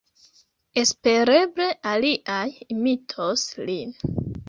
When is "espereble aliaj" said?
0.83-2.45